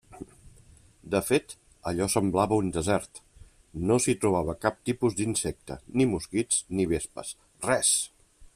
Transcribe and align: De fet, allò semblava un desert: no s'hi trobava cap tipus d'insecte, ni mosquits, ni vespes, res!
De 1.15 1.19
fet, 1.25 1.51
allò 1.91 2.07
semblava 2.13 2.57
un 2.61 2.71
desert: 2.77 3.21
no 3.91 3.97
s'hi 4.05 4.15
trobava 4.25 4.57
cap 4.65 4.81
tipus 4.91 5.19
d'insecte, 5.21 5.77
ni 6.01 6.09
mosquits, 6.15 6.63
ni 6.79 6.89
vespes, 6.95 7.35
res! 7.71 7.93